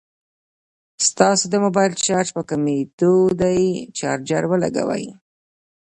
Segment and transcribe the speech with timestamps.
[1.07, 3.63] ستاسو د موبايل چارج په کميدو دی،
[3.97, 5.05] چارجر ولګوئ